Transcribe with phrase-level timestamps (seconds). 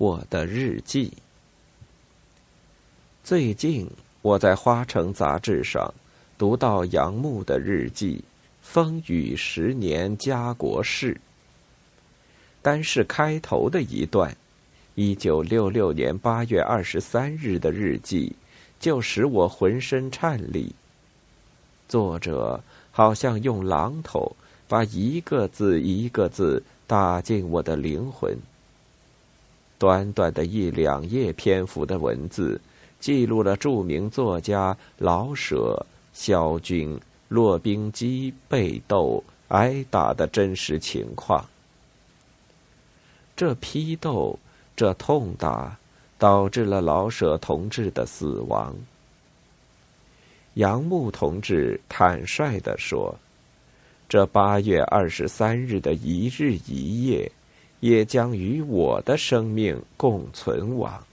[0.00, 1.12] 我的日记。
[3.22, 3.86] 最近
[4.22, 5.92] 我在《花城》杂志上
[6.38, 8.16] 读到杨牧的日记
[8.62, 11.12] 《风雨十年家国事》，
[12.62, 14.34] 单是开头的一段，
[14.94, 18.32] 一九六六年八月二十三日的日记，
[18.80, 20.74] 就使我浑身颤栗。
[21.90, 22.58] 作者
[22.90, 24.34] 好像用榔头
[24.66, 28.34] 把一个字一个字打进我的灵魂。
[29.80, 32.60] 短短的一两页篇幅的文字，
[33.00, 41.42] 记录了著名作家老舍、萧军、骆宾基被斗、挨打的真实情况。
[43.34, 44.38] 这批斗，
[44.76, 45.78] 这痛打，
[46.18, 48.76] 导致了老舍同志的死亡。
[50.54, 53.18] 杨牧同志坦率地说
[54.10, 57.32] ：“这八月二十三日的一日一夜。”
[57.80, 61.04] 也将与我的生命共存亡。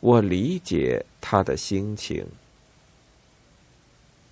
[0.00, 2.26] 我理解他的心情。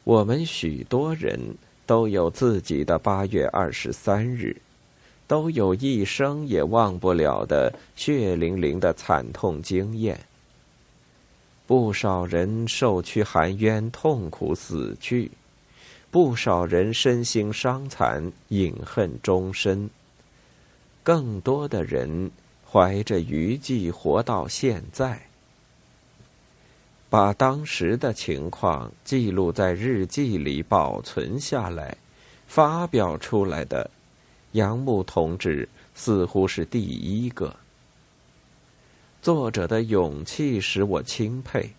[0.05, 1.41] 我们许多人
[1.86, 4.56] 都有自己的八月二十三日，
[5.27, 10.20] 都有一生也忘不了的血淋淋的惨痛经验。
[11.67, 15.30] 不少人受屈含冤，痛苦死去；
[16.11, 19.89] 不少人身心伤残，饮恨终身。
[21.05, 22.30] 更多的人
[22.69, 25.28] 怀着余悸活到现在，
[27.11, 31.98] 把当时的情况记录在日记里保存下来，
[32.46, 33.91] 发表出来的，
[34.52, 37.55] 杨牧同志似乎是第一个。
[39.20, 41.70] 作者的勇气使我钦佩。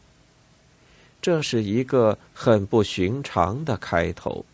[1.19, 4.45] 这是一个很不寻常的开头。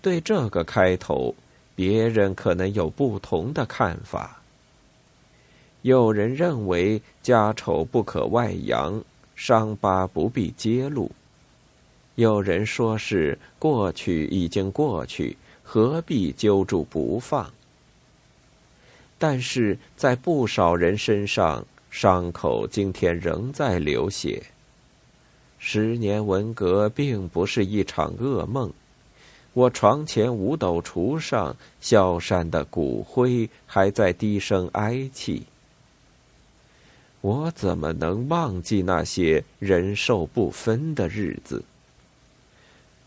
[0.00, 1.34] 对这个开头。
[1.74, 4.40] 别人可能有不同的看法。
[5.82, 9.02] 有人认为家丑不可外扬，
[9.34, 11.10] 伤疤不必揭露；
[12.14, 17.52] 有人说是过去已经过去，何必揪住不放？
[19.18, 24.42] 但是在不少人身上，伤口今天仍在流血。
[25.58, 28.72] 十年文革并不是一场噩梦。
[29.54, 35.44] 我床前五斗橱上，萧山的骨灰还在低声哀泣。
[37.20, 41.62] 我怎么能忘记那些人兽不分的日子？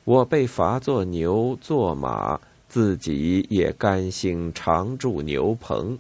[0.06, 6.00] 我被罚做牛做马，自己也甘心常住牛棚。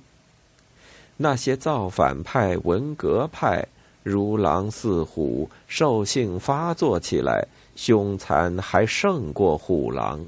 [1.18, 3.68] 那些造反派、文革派
[4.02, 10.26] 如狼似虎，兽性发作起来，凶残还胜过虎狼。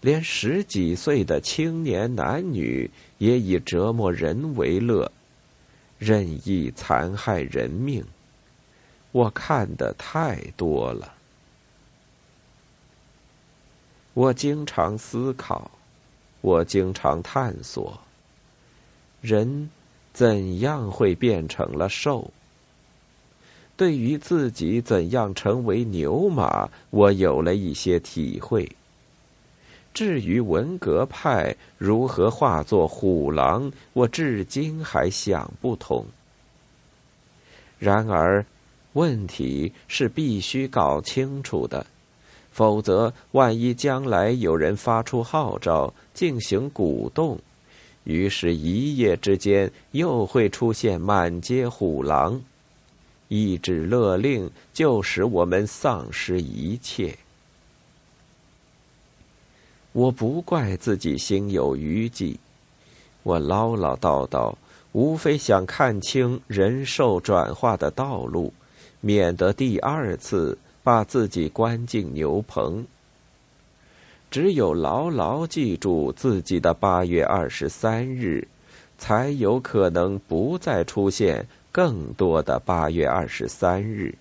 [0.00, 5.12] 连十几岁的青年男女也以折磨人为乐，
[5.98, 8.04] 任意残害人命，
[9.12, 11.14] 我看的太多了。
[14.14, 15.70] 我经常思考，
[16.40, 18.00] 我经常探索，
[19.20, 19.68] 人
[20.12, 22.32] 怎样会变成了兽？
[23.76, 28.70] 对于自己怎样成为牛马，我有了一些体会。
[29.92, 36.06] 至于文革派如何化作虎狼，我至今还想不通。
[37.78, 38.44] 然而，
[38.92, 41.86] 问题是必须搞清楚的，
[42.50, 47.38] 否则万一将来有人发出号召进行鼓动，
[48.04, 52.40] 于是一夜之间又会出现满街虎狼，
[53.28, 57.16] 一纸勒令就使我们丧失一切。
[59.92, 62.38] 我不怪自己心有余悸，
[63.24, 64.54] 我唠唠叨叨，
[64.92, 68.52] 无非想看清人兽转化的道路，
[69.00, 72.86] 免得第二次把自己关进牛棚。
[74.30, 78.46] 只有牢牢记住自己的八月二十三日，
[78.96, 84.14] 才有可能不再出现更多的八月二十三日。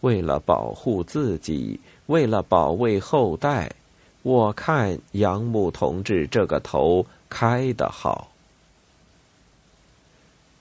[0.00, 3.70] 为了保护自己，为了保卫后代。
[4.24, 8.32] 我看杨牧同志这个头开得好。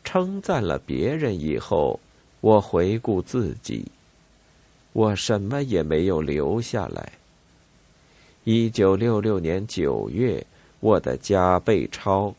[0.04, 1.98] 称赞了别人以后，
[2.42, 3.86] 我回顾自己，
[4.92, 7.14] 我什么也没有留下来。
[8.44, 10.46] 一九六六年九月，
[10.82, 12.36] 我的家被抄，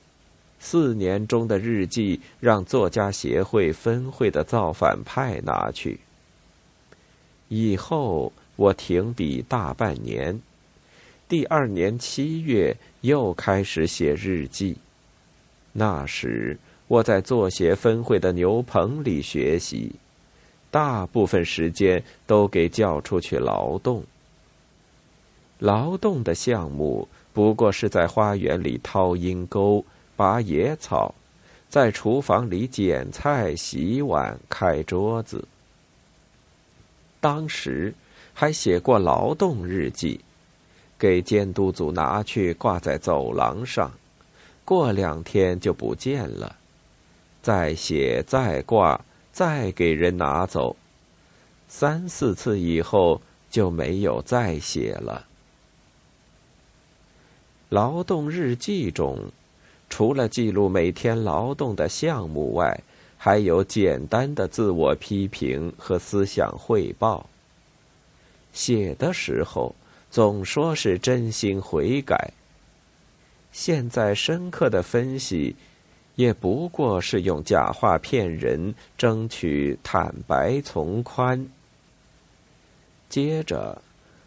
[0.60, 6.00] 四年中的日记让作家协会分会的造反派拿去。
[7.48, 10.38] 以后我停笔大半年。
[11.26, 14.76] 第二年七月，又开始写日记。
[15.72, 19.92] 那时我在作协分会的牛棚里学习，
[20.70, 24.04] 大部分时间都给叫出去劳动。
[25.58, 29.84] 劳动的项目不过是在花园里掏阴沟、
[30.14, 31.14] 拔野草，
[31.70, 35.42] 在厨房里捡菜、洗碗、开桌子。
[37.18, 37.94] 当时
[38.34, 40.20] 还写过劳动日记，
[40.98, 43.92] 给监督组拿去挂在走廊上，
[44.64, 46.56] 过两天就不见了，
[47.42, 49.00] 再写再挂
[49.32, 50.76] 再给人拿走，
[51.68, 53.20] 三四次以后
[53.50, 55.26] 就没有再写了。
[57.68, 59.18] 劳动日记中，
[59.90, 62.80] 除了记录每天劳动的项目外，
[63.18, 67.26] 还有简单的自我批评和思想汇报。
[68.52, 69.74] 写的时候
[70.14, 72.32] 总说是真心悔改，
[73.50, 75.56] 现在深刻的分析，
[76.14, 81.44] 也不过是用假话骗人，争取坦白从宽。
[83.08, 83.82] 接着，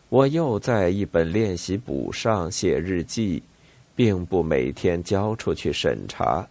[0.10, 3.42] 我又在一本练习簿上写日记，
[3.95, 6.45] 并不每天交出去审查。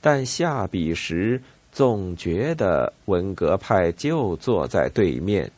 [0.00, 1.42] 但下笔时，
[1.72, 5.50] 总觉得文革派就坐在对面，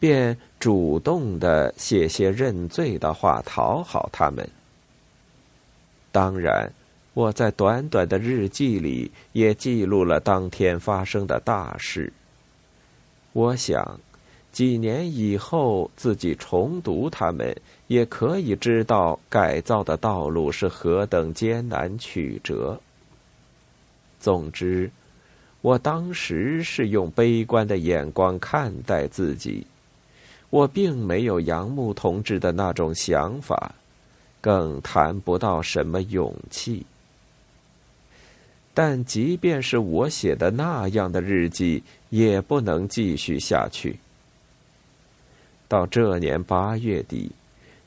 [0.00, 4.48] 便主动的写些认罪的话讨好他们。
[6.10, 6.72] 当然，
[7.14, 12.12] 我在短短的日记里也记录了当天发生的大事。
[13.32, 14.00] 我想，
[14.50, 17.54] 几年以后自己重读他们，
[17.86, 22.80] 也可以知道改造的道路是何等艰难曲折。
[24.18, 24.90] 总之，
[25.60, 29.64] 我当时是用悲观的眼光看待自己，
[30.50, 33.72] 我并没有杨牧同志的那种想法，
[34.40, 36.84] 更谈不到什么勇气。
[38.74, 43.98] 但即便是我写的那样的日记，也不能继续下去。
[45.68, 47.30] 到这年八月底，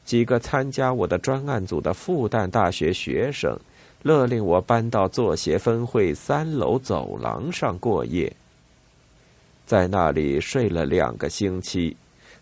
[0.05, 3.57] 几个参加我的专案组的复旦大学学生。
[4.01, 8.35] 勒令我搬到作协分会三楼走廊上过夜，
[9.65, 11.95] 在那里睡了两个星期。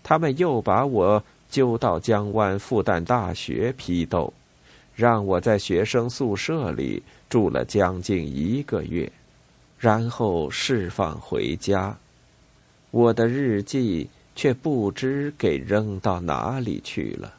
[0.03, 4.33] 他们又把我揪到江湾复旦大学批斗，
[4.95, 9.11] 让我在学生宿舍里住了将近一个月，
[9.77, 11.97] 然后释放回家。
[12.89, 17.33] 我的日记却不知给扔到哪里去了。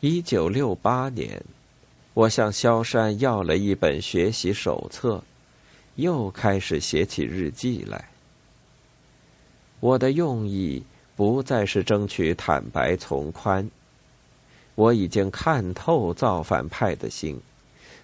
[0.00, 1.42] 一九六八年，
[2.14, 5.22] 我向萧山要了一本学习手册，
[5.96, 8.09] 又开始写起日记来。
[9.80, 10.82] 我的用意
[11.16, 13.68] 不再是争取坦白从宽，
[14.74, 17.40] 我已经看透造反派的心，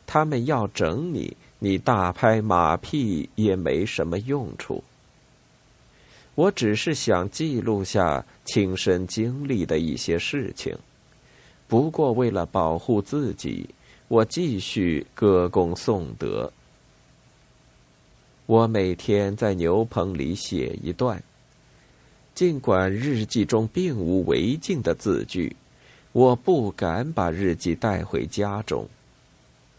[0.06, 4.82] 他们要整你，你大拍马屁也没什么用处。
[6.34, 10.76] 我只是想记录下亲身经历的一些事情。
[11.66, 13.68] 不过，为了保护自己，
[14.08, 16.52] 我继续歌功颂德。
[18.44, 21.20] 我每天在牛棚里写一段，
[22.36, 25.56] 尽管日记中并无违禁的字句，
[26.12, 28.86] 我不敢把日记带回家中。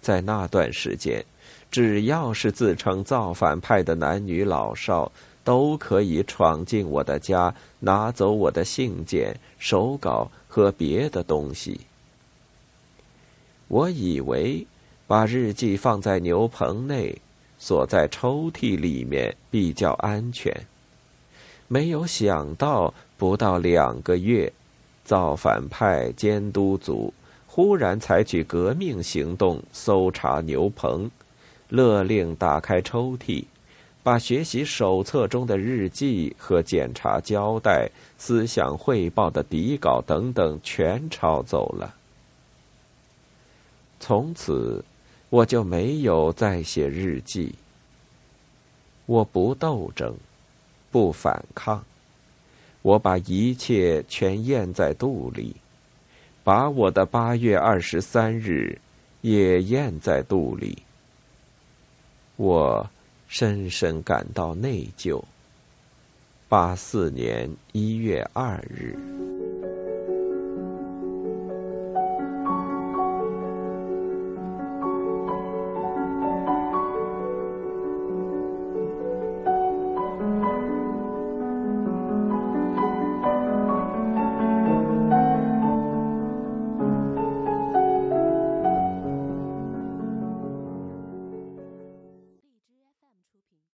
[0.01, 1.23] 在那段时间，
[1.71, 5.11] 只要是自称造反派的男女老少，
[5.43, 10.29] 都可以闯进我的家，拿走我的信件、手稿。
[10.49, 11.81] 和别的东西，
[13.67, 14.65] 我以为
[15.05, 17.21] 把日记放在牛棚内，
[17.59, 20.51] 锁在抽屉里面比较安全。
[21.67, 24.51] 没有想到，不到两个月，
[25.03, 27.13] 造反派监督组
[27.45, 31.09] 忽然采取革命行动，搜查牛棚，
[31.69, 33.45] 勒令打开抽屉。
[34.03, 41.93] 把学习手册中的日记和检查交代、思想汇报的底稿等等全抄走了。
[43.99, 44.85] 从此，
[45.29, 47.55] 我就没有再写日记。
[49.05, 50.15] 我不斗争，
[50.91, 51.83] 不反抗，
[52.81, 55.55] 我把一切全咽在肚里，
[56.43, 58.79] 把我的八月二十三日
[59.21, 60.83] 也咽在肚里。
[62.35, 62.89] 我。
[63.29, 65.21] 深深感到内疚。
[66.47, 68.97] 八四年一月二日。